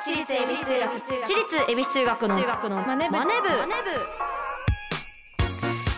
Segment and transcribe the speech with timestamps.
[0.00, 0.88] 私立恵比寿中学
[1.22, 3.12] 私立恵比寿中学の中学のマネ部。
[3.12, 3.48] マネ部。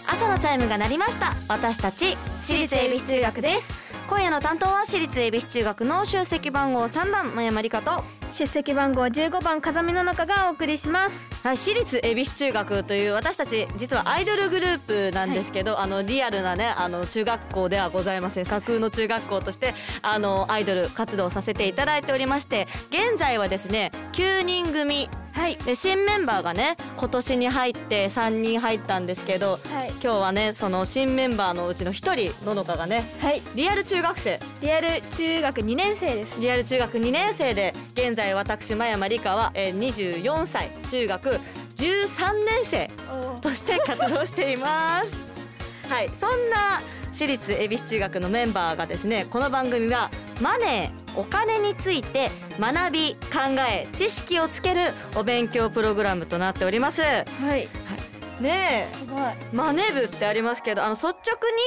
[0.09, 1.33] 朝のチャイムが鳴りました。
[1.49, 3.73] 私たち私立恵比寿中学です。
[4.09, 8.05] 今夜の担当は私立恵比寿中学の出席番号3番真山理香と
[8.37, 11.23] 出席番号15番風見の中がお送りします。
[11.43, 18.45] はい、私立恵比寿中学という私たち実はアイドルグループなんですけど、あのリアルなねあの中学校ではございません。
[18.45, 19.73] 架空の中学校として
[20.03, 25.57] あのアイドル活動をさせていただいておりまして現在はですね9人組はい。
[25.59, 29.91] で新メンバーがね今年に入って3人入ったんですけどはい。
[29.91, 33.43] 今日はねその新メンバーのうちの1人ののかがねはい。
[33.55, 34.41] リアル中学生。
[34.63, 36.41] リアル中学2年生です。
[36.41, 41.41] リアル中学2年生で現在私真山理香は、えー、24歳中学
[41.77, 42.91] 13年生
[43.43, 45.15] として活動しています。
[45.89, 46.81] はい、そんな
[47.13, 54.81] 私立恵比寿中学のメンバーがですねこの番組はマネーお金について学び考え知識をつける
[55.17, 57.03] お勉強プログラムとなっております。
[57.03, 57.25] は
[57.57, 57.69] い。
[58.41, 59.23] ねすごい。
[59.23, 61.15] えマネ部ってありますけどあの率直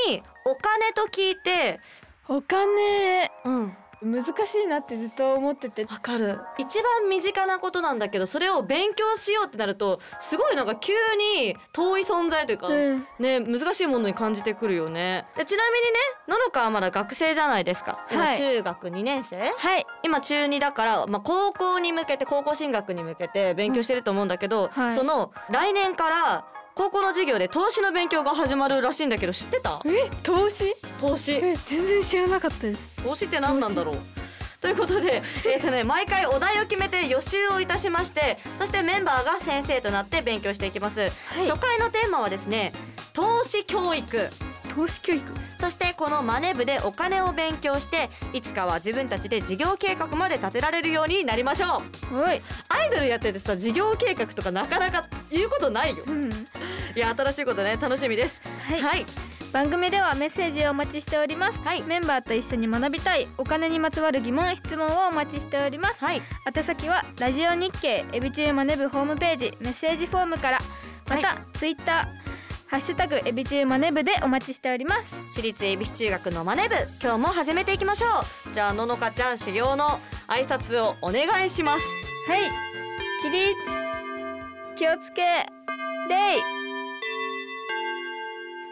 [0.07, 1.79] にお金と聞いて。
[2.27, 3.31] お金。
[3.45, 4.29] うん難し
[4.63, 5.85] いなってずっと思ってて。
[5.85, 6.39] わかる。
[6.57, 13.05] 一番身近なことなんだけどそれを勉強しようってなるとすごいなんか急に遠い存在というか、うん。
[13.19, 15.25] ね難しいものに感じてくるよね。
[15.37, 18.05] でちなみにねののかはまだ学生じゃないですか。
[18.11, 18.37] 今はい。
[18.37, 19.85] 中学2年生、はい。
[20.03, 24.93] 今中2だから、まあ、高校に向けて高校進学に向けて勉強してると思うんだけど、はい。
[24.93, 26.45] その来年から
[26.79, 29.81] 高校の授業で投資の勉強が始まるらしいんだけど知ってた？
[29.85, 30.73] え投資？
[31.01, 31.33] 投資。
[31.33, 32.87] え全然知らなかったです。
[33.03, 33.97] 投資って何なんだろう？
[34.61, 41.09] ということで、 えーとね、毎回お題を決めて予習をいたしましてそしてメンバーが先生となって勉強していきます、い。
[41.49, 42.71] 初回のテーマはですね
[43.11, 44.29] 投資教育
[44.79, 45.33] 投資教育。
[45.57, 51.81] そしてこのマネ部でお金を勉強していつかは自分たちで事業計画まで立てられるようになりましょ
[52.13, 52.15] う。
[52.21, 52.41] はい。
[52.69, 56.03] アイドルやっててさ事業計画とかなかなか言うことないよ。
[56.07, 56.29] うん。
[56.29, 56.33] い
[56.95, 58.41] や新しいことね楽しみです。
[58.67, 58.81] はい。
[58.81, 59.05] はい、
[59.51, 61.83] 番組ではメッセージをお待ちしております、はい。
[61.83, 66.05] メンバーと一緒に学びたいお金にまつわる疑問質問をお待ちしております。
[66.05, 66.21] はい、
[66.55, 70.59] 宛先はラジオ日経エビチューマネブホームページメッセージフォームから。
[71.09, 72.28] また、はツイッター
[72.69, 75.15] ハッシュタグエビチューマネブでお待ちしております。
[75.33, 76.75] 私立恵比寿中学のマネ部。
[77.01, 78.05] 今日も始めていきましょ
[78.47, 78.53] う。
[78.53, 81.85] じゃあののかちゃん修行の挨拶をお願いします。
[82.27, 82.41] はい。
[83.23, 83.55] 起立。
[84.77, 85.23] 気をつけ。
[86.09, 86.37] 礼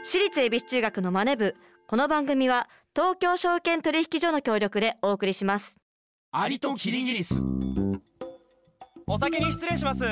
[0.04, 1.56] 私立恵比寿中学のマネ部。
[1.88, 5.76] この番組は東京証券取引所の協力でお送りします。
[6.32, 7.42] アリとキリギリス。
[9.08, 10.04] お先に失礼します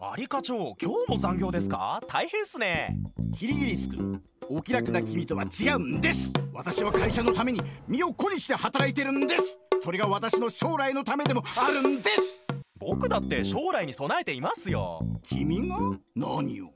[0.00, 2.00] アリ課長今日も残業ですか？
[2.06, 2.96] 大変っすね。
[3.36, 6.32] キリギリス君お気楽な君とは違うんです。
[6.52, 9.58] 私は会社のために身を粉にして働いてるんです。
[9.82, 12.44] それが私の将来のためでもあるんです。
[12.78, 15.00] 僕だって将来に備えていますよ。
[15.24, 15.76] 君が
[16.14, 16.68] 何を？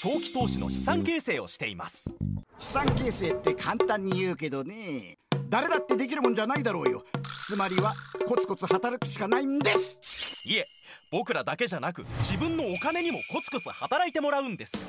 [0.00, 2.04] 長期投資の資産形成をしています。
[2.60, 7.02] 資産形成って簡単に言うけどね誰だってできるもんじゃないだろうよ。
[7.48, 7.94] つまりは
[8.28, 9.98] コツコツ働くしかないんです。
[10.44, 10.64] いえ
[11.10, 14.80] 僕らだけじゃなく自分のお金にもコツコツ働いてもらうんですよ。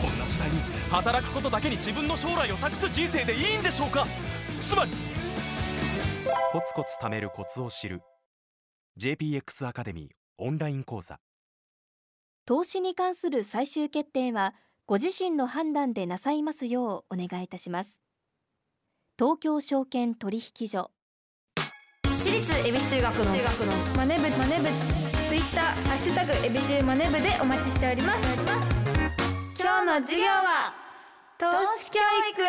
[0.00, 0.58] こんな時代に
[0.90, 4.06] 働くことだけに自分の将来を託す人生でいいんでしょうか？
[4.60, 4.92] つまり
[6.52, 8.02] コツコツ貯めるコツを知る。
[8.98, 11.18] JPX アカデミーオンライン講座。
[12.44, 14.54] 投資に関する最終決定は
[14.86, 18.02] ご自身の判断でなさいますようお願いいたします。
[19.18, 20.90] 東京証券取引所。
[22.04, 23.24] 私立恵比寿中学の。
[23.24, 23.96] 中学の。
[23.96, 25.01] マネブマネブ
[25.52, 28.36] ターハッシュタグエビチューマネブでお待ちしております。
[29.60, 30.72] 今日の授業は
[31.36, 31.46] 投
[31.78, 32.42] 資教育。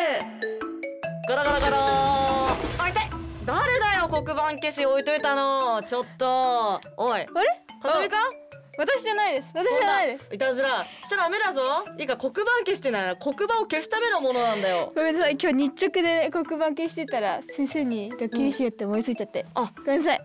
[1.27, 1.77] ガラガラガラ。
[1.77, 3.09] あ痛い
[3.45, 5.83] 誰だよ黒板消し置いといたの。
[5.83, 6.79] ちょっと。
[6.95, 7.19] おい。
[7.19, 7.27] あれ？
[7.81, 8.15] 風見か？
[8.77, 9.49] 私じゃないです。
[9.53, 10.35] 私じゃないです。
[10.35, 10.85] いたずら。
[11.03, 11.61] しちゃダメだぞ。
[11.99, 14.93] いいか黒板消しってのは黒板を消すためのものなんだよ。
[14.95, 15.37] ごめんなさい。
[15.37, 19.73] 今日日直で黒板消してたら先生にドッキリしようって思いついちゃって、あ。
[19.85, 20.21] ごめんなさい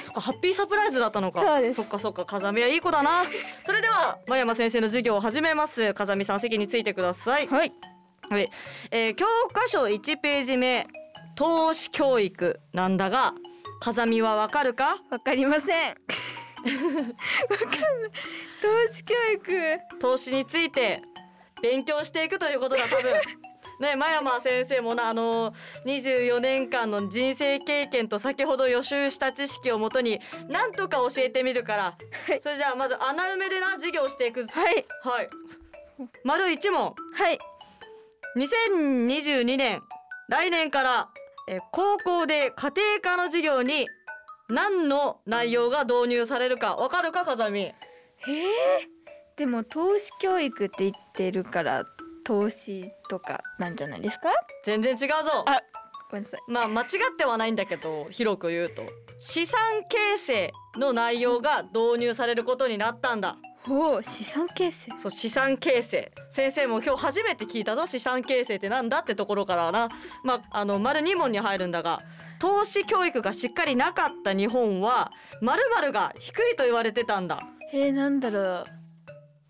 [0.00, 1.40] そっかハッピーサプライズだったのか。
[1.40, 1.76] そうです。
[1.76, 3.24] そっかそっか風見はいい子だな。
[3.64, 5.92] それでは真山先生の授業を始めます。
[5.94, 7.46] 風見さん席についてください。
[7.46, 7.72] はい。
[8.30, 8.50] はい、
[8.90, 10.86] えー教科書1ページ目
[11.34, 13.34] 投資教育なんだが
[13.80, 14.96] 風見はわかるか？
[15.10, 15.88] わかりません。
[15.88, 15.94] わ
[16.64, 17.14] かんない。
[18.88, 19.78] 投資教育。
[20.00, 21.02] 投資について
[21.62, 23.12] 勉強していくということだ多分
[23.80, 25.52] ね真山先生もなあの
[25.86, 31.98] 24年間の人生経験と先ほど予習した知識をもとになんとか教えてみるから、
[32.40, 34.46] それじゃあまず穴埋めでな授業していく。
[34.46, 34.86] はい。
[35.02, 35.28] はい。
[36.24, 36.94] 丸一問。
[37.14, 37.38] はい。
[38.36, 39.82] 2022年。
[40.28, 41.10] 来年から
[41.48, 43.86] えー高校で家庭科の授業に
[44.48, 47.74] 何の内容が導入されるかわかるか風見。
[49.36, 51.84] でも投資教育って言ってるから
[52.24, 54.28] 投資とかなんじゃないですか？
[54.64, 55.44] 全然違うぞ。
[55.46, 55.60] あ
[56.10, 56.40] ごめんなさい。
[56.48, 58.82] まあ間違ってはないんだけど広く言うと。
[59.18, 59.58] 資産
[59.88, 63.36] 形成の内容が導入されることになったんだ。
[63.62, 64.92] ほう資産形成？
[64.98, 66.12] そう資産形成。
[66.30, 69.88] 先生も今日初めて聞いたぞ資産形成ってなんだってところからな。
[70.24, 72.00] まああの丸2問に入るんだが
[72.40, 75.10] 投資教育がしっかりなかった日本は
[75.40, 77.40] 〇〇が低いと言われてたんだ。
[77.72, 78.66] えー、なんだろう。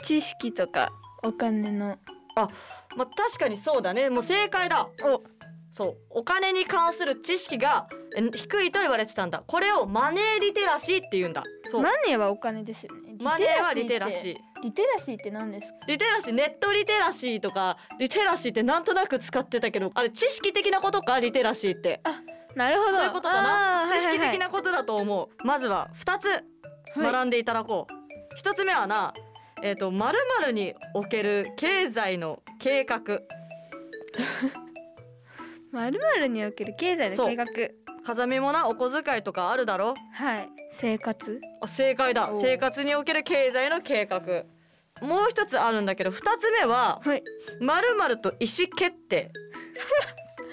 [0.03, 0.93] 知識とか
[1.23, 1.97] お金の
[2.35, 4.11] まあ確かにそうだね。
[4.11, 4.89] もう正解だ。
[5.03, 5.23] お。
[5.71, 5.97] そう。
[6.11, 9.43] お金に関する知識がえ低いと言われてたんだ。
[9.47, 11.43] これをマネーリテラシーって言うんだ。
[11.65, 11.83] そう。
[11.83, 13.17] マネーはお金ですよね。
[13.21, 14.35] マネーはリテラシー。
[14.35, 15.73] ーリテラシーって何ですか？
[15.89, 21.19] リテラシーネットリテラシーとかリテラシーってなんとなく使ってたけどあれ知識的なことか？
[21.21, 22.03] リテラシーって。
[22.55, 22.97] なるほど。
[22.97, 23.85] そういうことかな？
[23.87, 25.47] 知識はいはい的なことだと思う。
[25.47, 29.15] まずは2つはい学んでいただこう、1つ目はな
[29.63, 32.99] えっ、と〇〇における経済の計画。
[35.71, 37.47] まるまるにおける経済の計画。
[38.05, 39.95] 風見もなお小遣いとかあるだろ？
[40.15, 40.49] はい。
[40.73, 41.41] 生活。
[41.61, 42.31] あ正解だ。
[42.35, 44.21] 生活における経済の計画。
[45.01, 47.23] もう一つあるんだけど2つ目ははい。
[47.61, 49.31] 〇〇と意思決定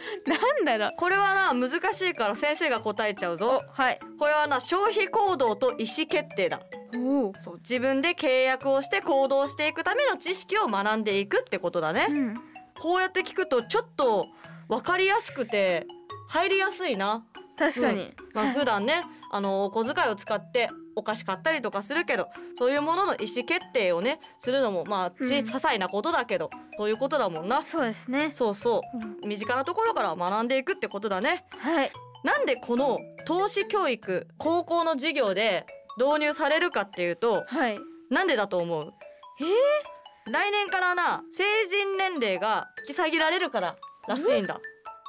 [0.26, 0.94] なんだろう。
[0.98, 3.64] これはな難しいから先生が答えちゃうぞ。
[3.68, 4.00] おはい。
[4.18, 6.62] これはな消費行動と意思決定だ。
[6.96, 12.36] おおそう自分で契約をして行動していくための知識を学んでいくってことだね、うん。
[12.80, 14.28] こうやって聞くとちょっと
[14.68, 15.86] 分かりやすくて
[16.30, 17.26] 入りやすいな、
[17.58, 25.28] 確かに、まあ、普段ねあのお小遣いを使ってお菓子買ったりとかするけどそういうものの意思決定をねするのもまあち、うん。
[25.28, 27.64] 些細なことだけどそういうことだもんな。
[27.64, 28.32] そうですね。
[28.32, 28.82] そうそ
[29.24, 29.28] う。
[29.28, 31.46] 身近なところから学んでいくってことだね。
[31.50, 31.92] はい。
[32.24, 35.66] なんでこの投資教育高校の授業で
[35.98, 37.80] 導入されるかっていうとはい。
[38.10, 38.94] なんでだと思う？
[39.42, 43.76] え来年からな成人年齢が引き下げられるから
[44.08, 44.60] らしいんだ。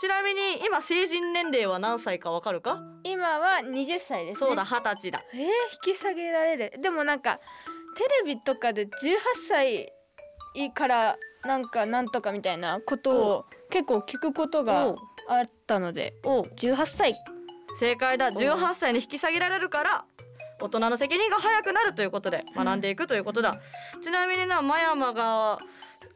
[0.00, 2.80] ちなみに今成人年齢は何歳かわかるか、
[3.20, 4.46] 今は20歳ですね。
[4.46, 5.22] そうだ二十歳だ。
[5.34, 5.40] えー、
[5.86, 6.72] 引き下げられる。
[6.80, 7.38] でもなんか
[7.98, 8.90] テレビとかで18
[9.46, 9.92] 歳
[10.72, 14.96] からなんかなんとかみたいなことを結構聞くことおがう。
[15.28, 16.44] あったのでおう。
[16.56, 17.14] 18歳。
[17.78, 18.32] 正解だ。
[18.32, 20.04] 18歳に引き下げられるから
[20.58, 23.60] 大人の責任が早くなるということで学んでいくということだ、
[24.02, 25.58] ちなみにな真山が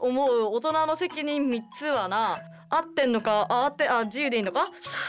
[0.04, 2.38] 思う大人の責任3つはな
[2.70, 4.68] 合ってんのかあ合ってあ自由でいいのか？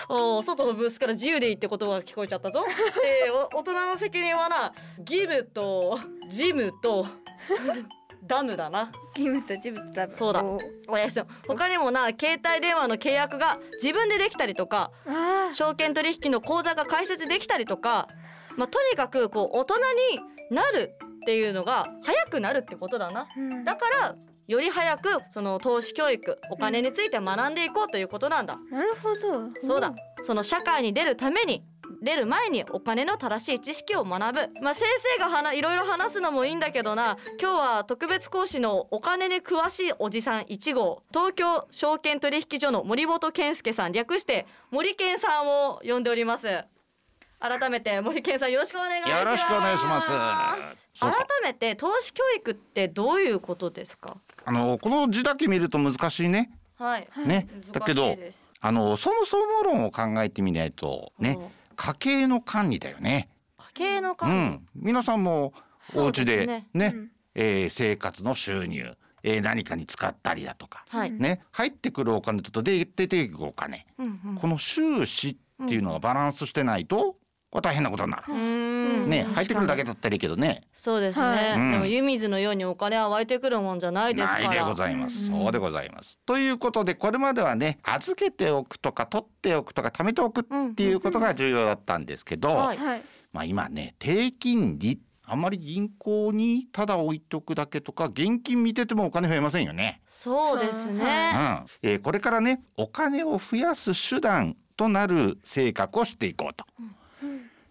[0.09, 2.63] お外のブースから自由でいいって言葉が聞こえちゃったぞ、
[3.27, 5.99] えーお大人の責任はな義務と
[6.29, 7.07] 事務と
[8.23, 8.91] ダムだな。
[9.15, 10.43] 義務と自分と多分そうだ。
[11.47, 18.07] 他にもな携帯電話の契約が自分でできたりとかあ証券取引の口座が開設できたりとか、
[18.57, 19.75] まあ、とにかくこう大人
[20.49, 23.27] になるっていうのが早くなるってことだな。
[23.37, 24.15] ー、うん、だから
[24.47, 28.57] より早くその投資教育お金について学んでいこうということなんだ。
[28.71, 29.49] なるほど。
[29.61, 29.93] そうだ。
[30.23, 31.63] その社会に出るために
[32.01, 34.49] 出る前にお金の正しい知識を学ぶ。
[34.61, 34.83] まあ先
[35.17, 37.17] 生がはないろいろ話すのもいいんだけどな。
[37.41, 41.03] 今日は特別講師のお金に詳しいおじさん1号。
[41.11, 43.91] 東京証券取引所の森本健介さん。
[43.91, 46.47] 略して森健さんを呼んでおります。
[47.39, 49.25] 改めて森健さんよろしくお願いします。
[49.25, 50.07] よろしくお願いします。
[50.99, 51.25] 改か。
[51.43, 54.17] めて投資教育ってどういうことですか？
[54.45, 56.51] あのこの字だけ見ると難しいね。
[56.77, 57.07] はい。
[57.25, 57.47] ね。
[57.71, 58.15] だけど
[58.61, 61.43] あのそもそも論を考えてみないとねう。
[61.43, 61.47] ん
[61.77, 63.27] 家計の管理だよね。
[63.57, 64.67] 家計のう管理、ん。
[64.75, 65.53] 皆さんも
[65.97, 66.67] お家でね。
[66.73, 67.11] ねうん。
[67.35, 71.41] えー生活の収入、えー何かに使ったりだとかはい、ね。
[71.51, 73.85] 入ってくるお金と出ていくお金。
[74.39, 77.17] この収支っていうのがバランスしてないと
[77.55, 79.07] これ大変なことになる。
[79.07, 80.63] ね入ってくるだけだったらいいけどね。
[80.73, 81.71] そうですね、はいうん。
[81.71, 84.47] でも湯水のようにお金は湧いてくるもんじゃないですから。
[84.49, 85.27] ないでございます。
[85.27, 85.39] うん。
[85.43, 86.19] そうでございます。
[86.25, 92.49] ということでこれまではね預けておくとか取っておくとか貯めておくっていうことが重要だったんですけど、
[93.31, 100.01] まあ今ね低金利あんまり銀行にただ置いとくだけとか現金見ててもお金増えませんよね。
[100.05, 100.97] そうですうん。
[100.97, 106.65] ね、えーこれからねお金を増やす手段となる性格をしていこうと。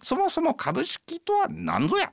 [0.05, 2.13] そもそも株式とは何ぞや。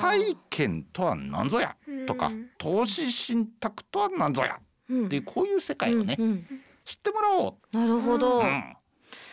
[0.00, 1.76] 債券とは何ぞや。
[2.06, 4.58] とかうん投資信託とは何ぞや。
[4.90, 5.06] うん。
[5.06, 6.46] っていうこういう世界をね、うんうん。
[6.84, 7.76] 知ってもらおう。
[7.76, 8.76] なるほど、うん。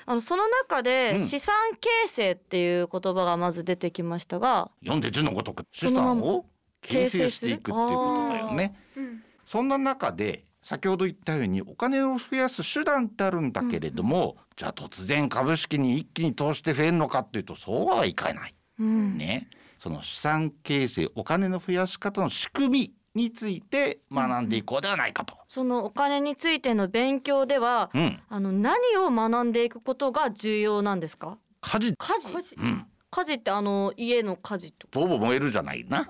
[0.06, 1.26] あのその中でうん。
[1.26, 6.46] 資産形成っていう言葉がまず出てきましたが、読んで字のごとく資産を
[6.82, 8.76] 形成していくっていうことだよね。
[8.96, 18.54] うんそんな中で先ほど言ったようにお金を増やす手段ってあるんだけれども、じゃあ突然株式に一気に投資して増えるのかっていうとそうはいかない。
[18.80, 19.18] うん。
[19.18, 19.50] ね、
[19.80, 25.36] その資産形成お金の増やし方の仕組みについて学んでいこうではないかと。
[25.48, 31.40] そのお金についての勉強では、うん、あの何を学んでいくことが重要なんですか？
[31.62, 31.96] 家事。
[31.98, 32.56] 家事。
[32.58, 35.00] うん、家事ってあの家の家事とか。
[35.00, 36.06] ボーボー燃えるじゃないな。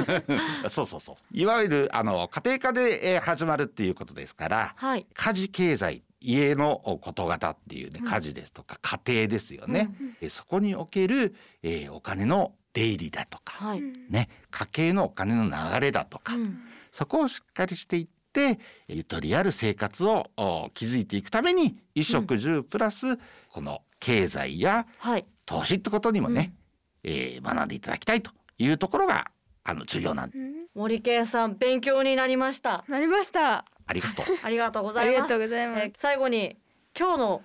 [0.70, 1.16] そうそうそう。
[1.32, 5.06] いわゆるあの家庭科でえー始まるっていうことですから、はい。
[5.12, 9.90] 家事経済家の事柄っていうね家事ですとか家庭ですよね。
[10.20, 16.62] えそこにおける、えーお金の出入りだとか、はい、ね家計のお金の流れだとか、うん。
[16.92, 23.18] そこをしっかりしていってゆとりある生活をお築いていくために衣食住プラス
[23.48, 26.54] この経済やはい投資ってことにもね、
[27.02, 29.32] えー学んでいただきたいというところが
[29.64, 30.38] あの重要なんで
[30.76, 32.84] 森圭さん勉強になりました。
[32.86, 33.64] なりました。
[33.84, 34.26] ありがとう。
[34.44, 35.28] ありがとうごありがざいます。
[35.30, 35.82] とうございます。
[35.82, 36.56] えー最後に
[36.96, 37.42] 今日の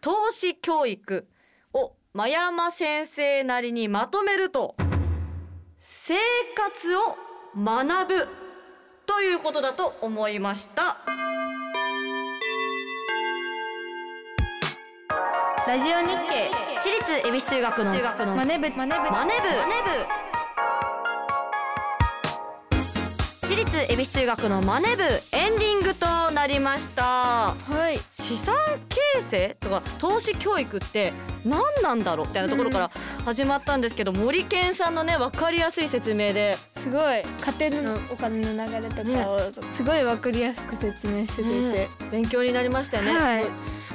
[0.00, 1.26] 投資教育
[1.72, 4.76] を真山先生なりにまとめると
[5.80, 6.14] 生
[6.54, 7.16] 活を
[7.56, 8.28] 学ぶ
[9.04, 10.98] ということだと思いました
[15.68, 19.38] ラジオ日経私立恵比寿中学の中学のマネ部マネ部マネ部
[23.42, 27.54] 私立恵比寿中学のマネ部エンディングとなりました。
[27.54, 27.98] はい。
[28.10, 28.56] 資産
[28.88, 31.12] 形成とか投資教育って
[31.44, 32.26] 何なんだろう？
[32.26, 32.90] みたいなところから
[33.26, 36.56] 始まったんですけど、森健さんのね分かりやすい説明で。
[36.78, 37.22] すごい。
[37.60, 39.38] 家庭のお金の流れとかを
[39.76, 43.14] すごいわかりやすく説明してくれて、ね勉強になりましたよね。
[43.14, 43.44] はい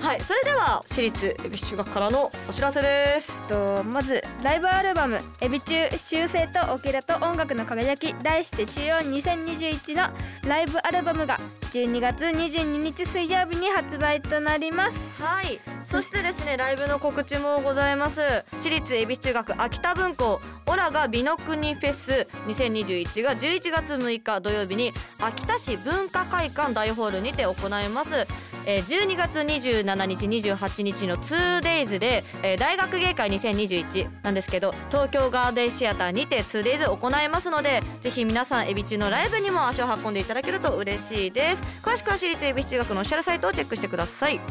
[0.04, 3.40] はい、それでは私立恵比寿中学からのお知らせです。
[3.48, 10.14] とまずライブアルバム「エビ中修正とオケラと音楽の輝き」題して中央2021の
[10.46, 11.40] ライブアルバムが
[11.72, 15.24] 12月22日水曜日に発売となります。
[15.24, 18.22] はいそしてですねライブの告知もございます。
[18.60, 24.92] 私立恵比寿中学秋田分校オラが美の国フェス2021が11月6日土曜日に
[25.22, 28.28] 秋田市文化会館大ホールにて行います。
[28.66, 41.64] えー12月27日28日の 2days で、えー大学芸会2021なんですけど東京ガーデンシアターにて 2days 行いますのでぜひ皆さんエビ中のライブにも足を運んでいただけると嬉しいです。
[41.82, 44.38] 詳しくは私立恵比寿中学のオフィシャルサイトをチェックしてください。
[44.38, 44.44] は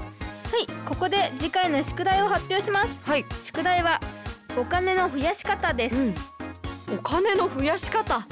[0.58, 3.00] いここで次回の宿題を発表します。
[3.04, 3.24] はい。
[3.44, 4.00] 宿題は
[4.58, 6.14] お金の増やし方です、うん、
[6.98, 8.26] お金の増やし方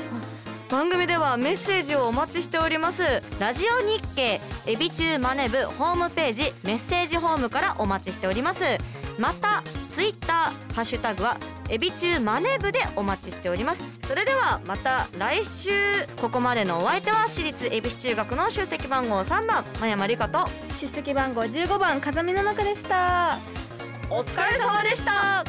[0.71, 3.03] 番組ではメッセージをお待ちしております。
[3.41, 8.65] ラジオ日経エビチューマネブホームページメッセージホームからお待ちしております。
[9.19, 13.83] またツイッターハッシュタグはエビチューマネブでお待ちしております。
[14.05, 15.71] それではまた来週
[16.21, 20.49] ここまでのお相手は私立恵比寿中学の出席番号3番真山理香と
[20.81, 23.41] 出席番号15番風見の中でした。
[24.09, 25.45] お疲れ様でした。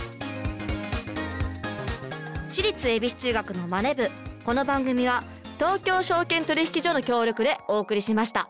[2.48, 4.10] 私立恵比寿中学のマネ部
[4.44, 5.24] この番組は
[5.60, 8.50] 東京証券取引所の協力でお送りしました。